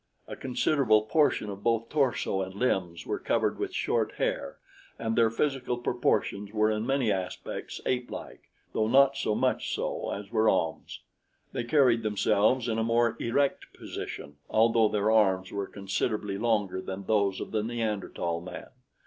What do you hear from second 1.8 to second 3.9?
torso and limbs were covered with